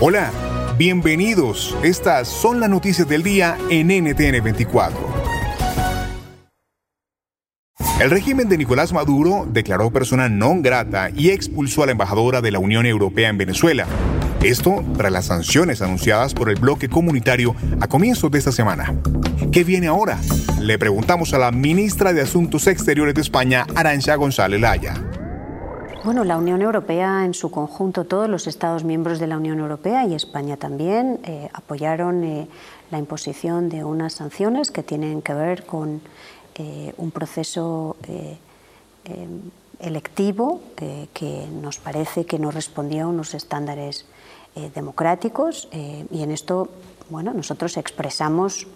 Hola, 0.00 0.30
bienvenidos. 0.78 1.76
Estas 1.82 2.28
son 2.28 2.60
las 2.60 2.70
noticias 2.70 3.08
del 3.08 3.24
día 3.24 3.58
en 3.68 3.88
NTN 3.88 4.44
24. 4.44 4.96
El 8.00 8.08
régimen 8.08 8.48
de 8.48 8.58
Nicolás 8.58 8.92
Maduro 8.92 9.44
declaró 9.50 9.90
persona 9.90 10.28
non 10.28 10.62
grata 10.62 11.10
y 11.10 11.30
expulsó 11.30 11.82
a 11.82 11.86
la 11.86 11.92
embajadora 11.98 12.40
de 12.40 12.52
la 12.52 12.60
Unión 12.60 12.86
Europea 12.86 13.28
en 13.28 13.38
Venezuela. 13.38 13.88
Esto 14.40 14.84
tras 14.96 15.10
las 15.10 15.24
sanciones 15.24 15.82
anunciadas 15.82 16.32
por 16.32 16.48
el 16.48 16.60
bloque 16.60 16.88
comunitario 16.88 17.56
a 17.80 17.88
comienzos 17.88 18.30
de 18.30 18.38
esta 18.38 18.52
semana. 18.52 18.94
¿Qué 19.50 19.64
viene 19.64 19.88
ahora? 19.88 20.20
Le 20.60 20.78
preguntamos 20.78 21.34
a 21.34 21.38
la 21.38 21.50
ministra 21.50 22.12
de 22.12 22.20
Asuntos 22.20 22.68
Exteriores 22.68 23.16
de 23.16 23.22
España, 23.22 23.66
Arancha 23.74 24.14
González 24.14 24.60
Laya. 24.60 24.94
Bueno, 26.04 26.22
la 26.24 26.38
Unión 26.38 26.62
Europea 26.62 27.24
en 27.24 27.34
su 27.34 27.50
conjunto, 27.50 28.04
todos 28.04 28.28
los 28.28 28.46
Estados 28.46 28.84
miembros 28.84 29.18
de 29.18 29.26
la 29.26 29.36
Unión 29.36 29.58
Europea 29.58 30.06
y 30.06 30.14
España 30.14 30.56
también 30.56 31.18
eh, 31.24 31.50
apoyaron 31.52 32.22
eh, 32.22 32.48
la 32.90 32.98
imposición 32.98 33.68
de 33.68 33.84
unas 33.84 34.14
sanciones 34.14 34.70
que 34.70 34.84
tienen 34.84 35.22
que 35.22 35.34
ver 35.34 35.66
con 35.66 36.00
eh, 36.54 36.94
un 36.96 37.10
proceso 37.10 37.96
electivo 39.80 40.60
que 40.76 41.46
nos 41.62 41.78
parece 41.78 42.26
que 42.26 42.38
no 42.38 42.50
respondía 42.50 43.04
a 43.04 43.06
unos 43.06 43.34
estándares 43.34 44.06
democráticos 44.74 45.68
y 45.72 46.22
en 46.22 46.30
esto, 46.30 46.68
bueno, 47.08 47.32
nosotros 47.32 47.76
expresamos 47.76 48.66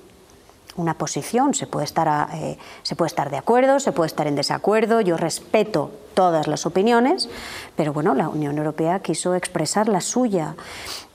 una 0.77 0.95
posición, 0.95 1.55
se 1.55 1.67
puede, 1.67 1.85
estar 1.85 2.29
eh, 2.35 2.59
se 2.83 2.97
puede 2.97 3.09
estar 3.09 3.31
de 3.31 3.37
acuerdo, 3.37 3.81
se 3.81 3.93
puede 3.93 4.07
estar 4.07 4.27
en 4.27 4.37
desacuerdo, 4.37 5.01
yo 5.01 5.17
respeto 5.17 5.91
todas 6.15 6.47
las 6.47 6.67
opiniones, 6.67 7.29
pero 7.77 7.93
bueno, 7.93 8.15
la 8.15 8.29
Unión 8.29 8.59
Europea 8.59 9.01
quiso 9.01 9.35
expresar 9.35 9.89
la 9.89 10.01
suya 10.01 10.55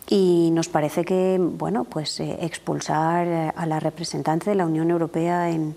y 0.09 0.49
nos 0.51 0.69
parece 0.69 1.03
que 1.03 1.37
bueno, 1.39 1.83
pues, 1.83 2.19
eh, 2.19 2.37
expulsar 2.41 3.27
eh, 3.27 3.53
a 3.55 3.65
la 3.65 3.79
representante 3.79 4.49
de 4.49 4.55
la 4.55 4.65
Unión 4.65 4.91
Europea 4.91 5.49
en, 5.49 5.75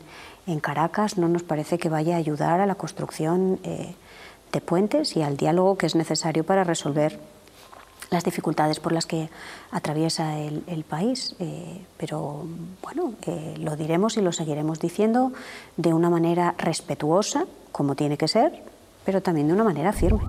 Caracas 0.62 1.16
no 1.16 1.28
nos 1.28 1.44
parece 1.44 1.78
que 1.78 1.88
vaya 1.88 2.16
a 2.16 2.19
ayudar 2.19 2.60
a 2.60 2.66
la 2.66 2.75
construcción 2.75 3.60
de 3.62 4.60
puentes 4.60 5.16
y 5.16 5.22
al 5.22 5.36
diálogo 5.36 5.78
que 5.78 5.86
es 5.86 5.94
necesario 5.94 6.42
para 6.42 6.64
resolver 6.64 7.20
las 8.10 8.25
dificultades 8.25 8.80
por 8.80 8.92
las 8.92 9.06
que 9.06 9.30
atraviesa 9.70 10.38
el, 10.38 10.84
país. 10.88 11.36
Eh, 11.38 11.80
pero 11.97 12.44
bueno, 12.82 13.14
eh, 13.26 13.54
lo 13.59 13.76
diremos 13.76 14.16
y 14.16 14.20
lo 14.20 14.32
seguiremos 14.32 14.80
diciendo 14.80 15.32
de 15.76 15.94
una 15.94 16.10
manera 16.10 16.54
respetuosa, 16.59 17.47
como 17.70 17.94
tiene 17.94 18.19
que 18.19 18.26
ser, 18.26 18.64
pero 19.10 19.22
también 19.22 19.48
de 19.48 19.54
una 19.54 19.65
manera 19.65 19.93
firme. 19.93 20.21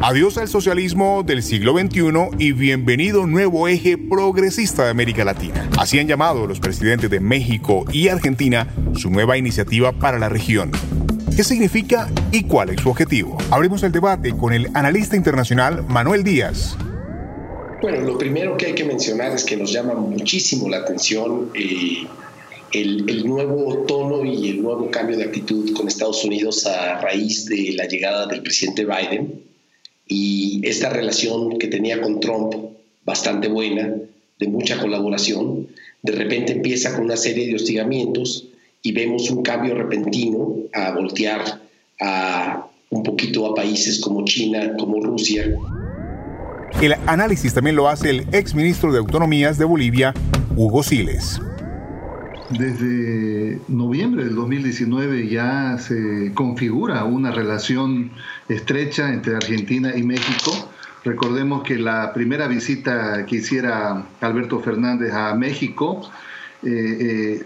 Adiós 0.00 0.36
al 0.36 0.48
socialismo 0.48 1.22
del 1.22 1.44
siglo 1.44 1.78
XXI 1.78 2.02
y 2.38 2.50
bienvenido 2.50 3.24
nuevo 3.24 3.68
eje 3.68 3.96
progresista 3.96 4.82
de 4.82 4.90
América 4.90 5.24
Latina. 5.24 5.70
Así 5.78 6.00
han 6.00 6.08
llamado 6.08 6.48
los 6.48 6.58
presidentes 6.58 7.08
de 7.08 7.20
México 7.20 7.84
y 7.92 8.08
Argentina 8.08 8.66
su 8.96 9.10
nueva 9.10 9.38
iniciativa 9.38 9.92
para 9.92 10.18
la 10.18 10.28
región. 10.28 10.72
¿Qué 11.36 11.44
significa 11.44 12.08
y 12.32 12.42
cuál 12.42 12.70
es 12.70 12.80
su 12.80 12.90
objetivo? 12.90 13.38
Abrimos 13.52 13.84
el 13.84 13.92
debate 13.92 14.32
con 14.32 14.52
el 14.52 14.68
analista 14.74 15.14
internacional 15.14 15.84
Manuel 15.86 16.24
Díaz. 16.24 16.76
Bueno, 17.80 18.00
lo 18.00 18.18
primero 18.18 18.56
que 18.56 18.66
hay 18.66 18.74
que 18.74 18.84
mencionar 18.84 19.30
es 19.30 19.44
que 19.44 19.56
nos 19.56 19.72
llama 19.72 19.94
muchísimo 19.94 20.68
la 20.68 20.78
atención 20.78 21.52
eh, 21.54 22.08
el, 22.72 23.26
nuevo 23.26 23.84
tono 23.86 24.24
y 24.24 24.50
el 24.50 24.62
nuevo 24.62 24.90
cambio 24.90 25.16
de 25.16 25.24
actitud 25.24 25.72
con 25.74 25.88
Estados 25.88 26.24
Unidos 26.24 26.66
a 26.66 27.00
raíz 27.00 27.46
de 27.46 27.72
la 27.72 27.86
llegada 27.86 28.26
del 28.26 28.42
presidente 28.42 28.84
Biden 28.84 29.42
y 30.06 30.60
esta 30.64 30.88
relación 30.90 31.58
que 31.58 31.68
tenía 31.68 32.00
con 32.00 32.20
Trump 32.20 32.54
bastante 33.04 33.48
buena, 33.48 33.94
de 34.38 34.48
mucha 34.48 34.78
colaboración, 34.78 35.66
de 36.02 36.12
repente 36.12 36.52
empieza 36.52 36.94
con 36.94 37.04
una 37.04 37.16
serie 37.16 37.46
de 37.46 37.56
hostigamientos 37.56 38.46
y 38.82 38.92
vemos 38.92 39.30
un 39.30 39.42
cambio 39.42 39.74
repentino 39.74 40.56
a 40.72 40.92
voltear 40.92 41.60
a 42.00 42.66
un 42.90 43.02
poquito 43.02 43.46
a 43.46 43.54
países 43.54 44.00
como 44.00 44.24
China, 44.24 44.74
como 44.78 45.02
Rusia. 45.02 45.44
El 46.80 46.94
análisis 47.06 47.52
también 47.52 47.76
lo 47.76 47.88
hace 47.88 48.10
el 48.10 48.26
exministro 48.32 48.92
de 48.92 48.98
Autonomías 48.98 49.58
de 49.58 49.64
Bolivia, 49.64 50.14
Hugo 50.56 50.82
Siles. 50.82 51.40
Desde 52.50 53.60
noviembre 53.68 54.24
del 54.24 54.34
2019 54.34 55.28
ya 55.28 55.76
se 55.76 56.32
configura 56.32 57.04
una 57.04 57.30
relación 57.30 58.10
estrecha 58.48 59.12
entre 59.12 59.36
Argentina 59.36 59.94
y 59.94 60.02
México. 60.02 60.70
Recordemos 61.04 61.62
que 61.62 61.76
la 61.76 62.12
primera 62.14 62.48
visita 62.48 63.26
que 63.26 63.36
hiciera 63.36 64.06
Alberto 64.22 64.60
Fernández 64.60 65.12
a 65.12 65.34
México 65.34 66.10
eh, 66.62 66.70
eh, 67.38 67.44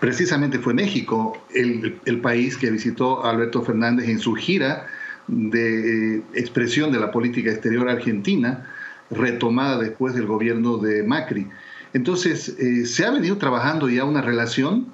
precisamente 0.00 0.58
fue 0.58 0.72
México 0.72 1.36
el, 1.54 2.20
país 2.20 2.56
que 2.56 2.70
visitó 2.70 3.24
Alberto 3.24 3.62
Fernández 3.62 4.08
en 4.08 4.18
su 4.18 4.34
gira 4.34 4.86
de 5.28 6.16
eh, 6.16 6.22
expresión 6.32 6.90
de 6.90 6.98
la 6.98 7.12
política 7.12 7.50
exterior 7.50 7.88
argentina, 7.88 8.66
retomada 9.10 9.78
después 9.78 10.14
del 10.14 10.26
gobierno 10.26 10.78
de 10.78 11.02
Macri. 11.02 11.46
Entonces, 11.92 12.56
se 12.84 13.06
ha 13.06 13.10
venido 13.10 13.38
trabajando 13.38 13.88
ya 13.88 14.04
una 14.04 14.20
relación 14.20 14.86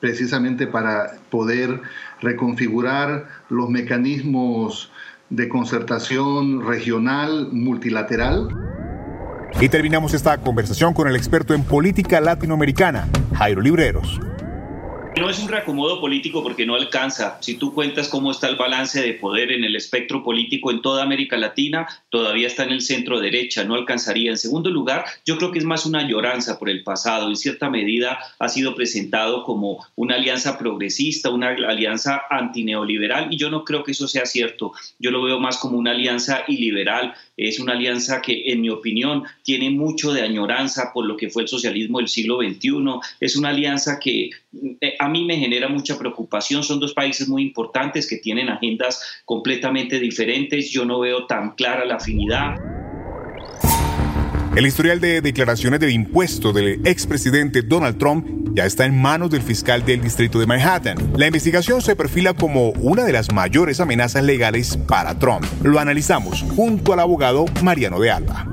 precisamente 0.00 0.66
para 0.66 1.14
poder 1.30 1.80
reconfigurar 2.20 3.26
los 3.48 3.68
mecanismos 3.68 4.90
de 5.30 5.48
concertación 5.48 6.66
regional, 6.66 7.48
multilateral. 7.52 8.48
Y 9.60 9.68
terminamos 9.68 10.14
esta 10.14 10.38
conversación 10.38 10.94
con 10.94 11.08
el 11.08 11.16
experto 11.16 11.54
en 11.54 11.64
política 11.64 12.20
latinoamericana, 12.20 13.08
Jairo 13.34 13.60
Libreros. 13.60 14.20
No 15.18 15.28
es 15.28 15.40
un 15.40 15.48
reacomodo 15.48 16.00
político 16.00 16.44
porque 16.44 16.64
no 16.64 16.76
alcanza. 16.76 17.38
Si 17.40 17.54
tú 17.56 17.74
cuentas 17.74 18.08
cómo 18.08 18.30
está 18.30 18.46
el 18.46 18.54
balance 18.54 19.02
de 19.02 19.14
poder 19.14 19.50
en 19.50 19.64
el 19.64 19.74
espectro 19.74 20.22
político 20.22 20.70
en 20.70 20.80
toda 20.80 21.02
América 21.02 21.36
Latina, 21.36 21.88
todavía 22.08 22.46
está 22.46 22.62
en 22.62 22.70
el 22.70 22.82
centro 22.82 23.18
derecha, 23.18 23.64
no 23.64 23.74
alcanzaría. 23.74 24.30
En 24.30 24.38
segundo 24.38 24.70
lugar, 24.70 25.06
yo 25.26 25.36
creo 25.36 25.50
que 25.50 25.58
es 25.58 25.64
más 25.64 25.86
una 25.86 26.06
lloranza 26.06 26.56
por 26.56 26.70
el 26.70 26.84
pasado. 26.84 27.28
En 27.28 27.34
cierta 27.36 27.68
medida 27.68 28.20
ha 28.38 28.48
sido 28.48 28.76
presentado 28.76 29.42
como 29.42 29.84
una 29.96 30.14
alianza 30.14 30.56
progresista, 30.56 31.30
una 31.30 31.48
alianza 31.48 32.22
antineoliberal 32.30 33.26
y 33.32 33.38
yo 33.38 33.50
no 33.50 33.64
creo 33.64 33.82
que 33.82 33.92
eso 33.92 34.06
sea 34.06 34.24
cierto. 34.24 34.72
Yo 35.00 35.10
lo 35.10 35.24
veo 35.24 35.40
más 35.40 35.58
como 35.58 35.78
una 35.78 35.90
alianza 35.90 36.44
iliberal. 36.46 37.14
Es 37.38 37.60
una 37.60 37.72
alianza 37.72 38.20
que, 38.20 38.50
en 38.52 38.60
mi 38.60 38.68
opinión, 38.68 39.22
tiene 39.44 39.70
mucho 39.70 40.12
de 40.12 40.22
añoranza 40.22 40.90
por 40.92 41.06
lo 41.06 41.16
que 41.16 41.30
fue 41.30 41.42
el 41.42 41.48
socialismo 41.48 41.98
del 41.98 42.08
siglo 42.08 42.38
XXI. 42.38 43.00
Es 43.20 43.36
una 43.36 43.50
alianza 43.50 44.00
que 44.00 44.30
eh, 44.80 44.94
a 44.98 45.08
mí 45.08 45.24
me 45.24 45.36
genera 45.36 45.68
mucha 45.68 45.96
preocupación. 45.96 46.64
Son 46.64 46.80
dos 46.80 46.92
países 46.94 47.28
muy 47.28 47.42
importantes 47.42 48.08
que 48.08 48.16
tienen 48.16 48.48
agendas 48.48 49.22
completamente 49.24 50.00
diferentes. 50.00 50.70
Yo 50.70 50.84
no 50.84 50.98
veo 50.98 51.26
tan 51.26 51.52
clara 51.54 51.84
la 51.84 51.94
afinidad. 51.94 52.56
El 54.56 54.66
historial 54.66 55.00
de 55.00 55.20
declaraciones 55.20 55.78
de 55.80 55.92
impuestos 55.92 56.54
del 56.54 56.86
expresidente 56.86 57.62
Donald 57.62 57.98
Trump 57.98 58.26
ya 58.54 58.64
está 58.64 58.86
en 58.86 59.00
manos 59.00 59.30
del 59.30 59.42
fiscal 59.42 59.84
del 59.84 60.00
distrito 60.00 60.40
de 60.40 60.46
Manhattan. 60.46 61.12
La 61.16 61.26
investigación 61.26 61.80
se 61.80 61.94
perfila 61.94 62.34
como 62.34 62.70
una 62.70 63.04
de 63.04 63.12
las 63.12 63.32
mayores 63.32 63.78
amenazas 63.78 64.24
legales 64.24 64.76
para 64.88 65.16
Trump. 65.18 65.44
Lo 65.62 65.78
analizamos 65.78 66.44
junto 66.56 66.92
al 66.92 67.00
abogado 67.00 67.44
Mariano 67.62 68.00
de 68.00 68.10
Alba. 68.10 68.46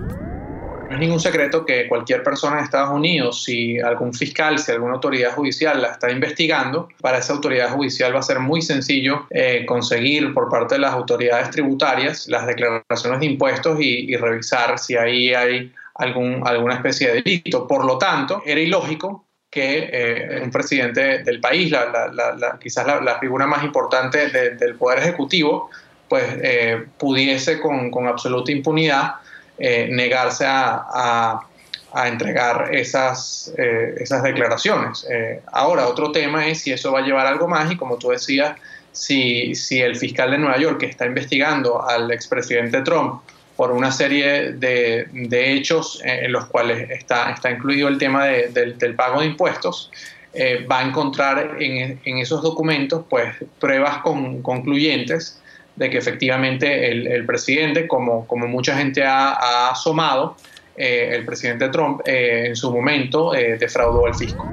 No 0.89 0.93
es 0.93 0.99
ningún 0.99 1.19
secreto 1.19 1.65
que 1.65 1.87
cualquier 1.87 2.21
persona 2.21 2.59
en 2.59 2.65
Estados 2.65 2.91
Unidos, 2.91 3.43
si 3.43 3.79
algún 3.79 4.13
fiscal, 4.13 4.59
si 4.59 4.71
alguna 4.71 4.93
autoridad 4.93 5.33
judicial 5.33 5.81
la 5.81 5.93
está 5.93 6.11
investigando, 6.11 6.89
para 7.01 7.17
esa 7.17 7.33
autoridad 7.33 7.71
judicial 7.71 8.13
va 8.13 8.19
a 8.19 8.23
ser 8.23 8.39
muy 8.39 8.61
sencillo 8.61 9.25
eh, 9.31 9.65
conseguir 9.65 10.33
por 10.33 10.49
parte 10.49 10.75
de 10.75 10.81
las 10.81 10.93
autoridades 10.93 11.49
tributarias 11.49 12.27
las 12.27 12.45
declaraciones 12.45 13.19
de 13.19 13.25
impuestos 13.25 13.79
y, 13.81 14.15
revisar 14.15 14.77
si 14.79 14.95
ahí 14.95 15.33
hay 15.33 15.73
algún, 15.95 16.45
alguna 16.45 16.75
especie 16.75 17.07
de 17.07 17.13
delito. 17.15 17.67
Por 17.67 17.85
lo 17.85 17.97
tanto, 17.97 18.41
era 18.45 18.59
ilógico 18.59 19.25
que 19.49 19.89
eh, 19.91 20.41
un 20.43 20.51
presidente 20.51 21.23
del 21.23 21.39
país, 21.39 21.73
quizás 22.59 22.85
la, 22.85 23.19
figura 23.19 23.47
más 23.47 23.63
importante 23.63 24.29
del 24.29 24.75
Poder 24.75 24.99
Ejecutivo, 24.99 25.69
pues 26.09 26.23
eh, 26.41 26.85
pudiese 26.97 27.59
con, 27.59 27.89
con 27.89 28.07
absoluta 28.07 28.51
impunidad 28.51 29.15
eh, 29.57 29.87
negarse 29.89 30.45
a, 30.47 31.39
entregar 32.05 32.75
esas, 32.75 33.53
eh, 33.57 33.95
esas 33.97 34.21
declaraciones. 34.21 35.07
Eh, 35.09 35.41
ahora, 35.53 35.87
otro 35.87 36.11
tema 36.11 36.45
es 36.45 36.59
si 36.59 36.73
eso 36.73 36.91
va 36.91 36.99
a 36.99 37.01
llevar 37.03 37.25
algo 37.25 37.47
más 37.47 37.71
y 37.71 37.77
como 37.77 37.97
tú 37.97 38.09
decías, 38.09 38.57
si, 38.91 39.55
si 39.55 39.79
el 39.81 39.95
fiscal 39.95 40.31
de 40.31 40.37
Nueva 40.37 40.57
York 40.57 40.77
que 40.81 40.87
está 40.87 41.05
investigando 41.05 41.87
al 41.87 42.11
expresidente 42.11 42.81
Trump 42.81 43.21
por 43.55 43.71
una 43.71 43.91
serie 43.91 44.53
de, 44.53 45.07
de 45.11 45.53
hechos 45.53 46.01
en 46.03 46.31
los 46.31 46.45
cuales 46.45 46.89
está, 46.89 47.31
está 47.31 47.51
incluido 47.51 47.87
el 47.87 47.97
tema 47.97 48.25
del 48.25 48.95
pago 48.95 49.21
de 49.21 49.27
impuestos, 49.27 49.91
va 50.69 50.79
a 50.79 50.83
encontrar 50.83 51.57
en, 51.61 51.99
en, 52.03 52.17
esos 52.17 52.41
documentos 52.41 53.05
pues, 53.09 53.33
pruebas 53.59 53.99
con, 53.99 54.41
concluyentes 54.41 55.41
de 55.75 55.89
que 55.89 55.97
efectivamente 55.97 56.89
el, 56.89 57.25
presidente, 57.25 57.87
como, 57.87 58.25
como 58.27 58.47
mucha 58.47 58.77
gente 58.77 59.03
ha, 59.03 59.69
asomado, 59.69 60.37
eh, 60.77 61.11
el 61.13 61.25
presidente 61.25 61.69
Trump 61.69 62.01
eh, 62.05 62.47
en 62.47 62.55
su 62.55 62.71
momento 62.71 63.33
eh, 63.33 63.57
defraudó 63.57 64.05
al 64.05 64.15
fisco. 64.15 64.45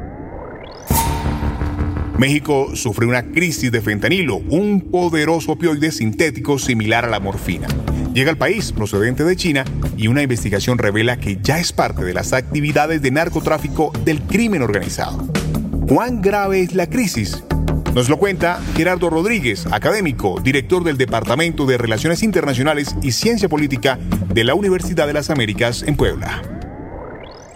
México 2.19 2.77
sufre 2.77 3.07
una 3.07 3.23
crisis 3.23 3.73
de 3.73 3.81
fentanilo, 3.81 4.37
un 4.37 4.91
poderoso 4.93 5.53
opioide 5.53 5.91
sintético 5.91 6.59
similar 6.59 7.05
a 7.05 7.09
la 7.09 7.19
morfina. 7.19 7.67
Llega 8.15 8.31
al 8.31 8.37
país 8.37 8.73
procedente 8.73 9.25
de 9.25 9.37
China 9.37 9.65
y 9.97 10.09
una 10.09 10.23
investigación 10.23 10.77
revela 10.77 11.19
que 11.19 11.39
ya 11.43 11.59
es 11.59 11.73
parte 11.73 12.05
de 12.05 12.13
las 12.13 12.35
actividades 12.35 13.01
de 13.01 13.11
narcotráfico 13.11 13.91
del 14.05 14.21
crimen 14.21 14.61
organizado. 14.61 15.27
¿Cuán 15.89 16.21
grave 16.21 16.61
es 16.61 16.75
la 16.75 16.91
crisis? 16.91 17.43
Nos 17.95 18.11
lo 18.11 18.19
cuenta 18.19 18.61
Gerardo 18.77 19.09
Rodríguez, 19.09 19.67
académico, 19.71 20.41
director 20.43 20.85
del 20.85 20.99
Departamento 20.99 21.65
de 21.65 21.79
Relaciones 21.79 22.23
Internacionales 22.23 22.95
y 23.03 23.13
Ciencia 23.13 23.49
Política 23.49 23.99
de 24.29 24.45
la 24.45 24.55
Universidad 24.55 25.07
de 25.07 25.15
las 25.15 25.31
Américas 25.31 25.83
en 25.83 25.97
Puebla. 25.97 26.43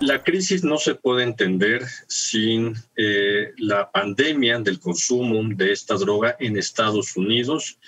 La 0.00 0.23
crisis 0.23 0.64
no 0.64 0.79
se 0.79 0.94
puede 0.94 1.23
entender 1.23 1.85
sin 2.06 2.75
eh, 2.97 3.53
la 3.58 3.91
pandemia 3.91 4.58
del 4.58 4.81
consumo 4.81 5.41
de 5.55 5.73
esta 5.73 5.97
droga 5.97 6.37
en 6.38 6.56
Estados 6.56 7.17
Unidos. 7.17 7.79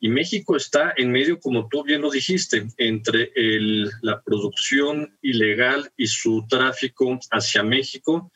Y 0.00 0.08
México 0.08 0.56
está 0.56 0.94
en 0.96 1.12
medio, 1.12 1.38
como 1.38 1.68
tú 1.68 1.84
bien 1.84 2.00
lo 2.00 2.10
dijiste, 2.10 2.66
entre 2.78 3.32
la 4.00 4.22
producción 4.22 5.16
ilegal 5.20 5.92
y 5.96 6.06
su 6.06 6.46
tráfico 6.48 7.20
hacia 7.30 7.62
México 7.62 8.32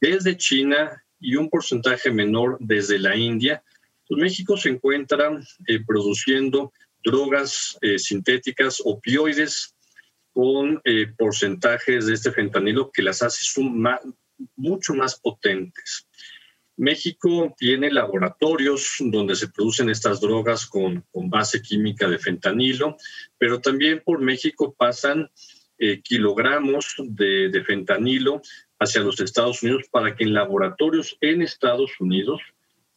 desde 0.00 0.36
China 0.36 1.04
y 1.20 1.36
un 1.36 1.50
porcentaje 1.50 2.10
menor 2.10 2.56
desde 2.60 2.98
la 2.98 3.14
India. 3.14 3.62
Pues 4.08 4.20
México 4.20 4.56
se 4.56 4.70
encuentra 4.70 5.30
eh, 5.66 5.80
produciendo 5.86 6.72
drogas 7.04 7.76
eh, 7.82 7.98
sintéticas, 7.98 8.80
opioides, 8.84 9.74
con 10.32 10.80
eh, 10.84 11.08
porcentajes 11.16 12.06
de 12.06 12.14
este 12.14 12.32
fentanilo 12.32 12.90
que 12.90 13.02
las 13.02 13.22
hace 13.22 13.44
mucho 14.56 14.94
más 14.94 15.20
potentes. 15.20 16.08
México 16.76 17.54
tiene 17.56 17.90
laboratorios 17.90 18.96
donde 18.98 19.36
se 19.36 19.48
producen 19.48 19.90
estas 19.90 20.20
drogas 20.20 20.66
con, 20.66 21.04
base 21.12 21.60
química 21.60 22.08
de 22.08 22.18
fentanilo, 22.18 22.96
pero 23.38 23.60
también 23.60 24.02
por 24.04 24.20
México 24.20 24.74
pasan 24.76 25.30
kilogramos 26.04 26.94
de, 26.98 27.48
de, 27.48 27.64
fentanilo 27.64 28.40
hacia 28.78 29.00
los 29.00 29.18
Estados 29.20 29.62
Unidos 29.64 29.82
para 29.90 30.14
que 30.14 30.22
en 30.22 30.32
laboratorios 30.32 31.16
en 31.20 31.42
Estados 31.42 31.90
Unidos 31.98 32.40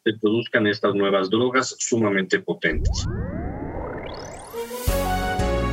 se 0.03 0.13
produzcan 0.13 0.67
estas 0.67 0.93
nuevas 0.93 1.31
drogas 1.31 1.75
sumamente 1.79 2.39
potentes. 2.39 3.07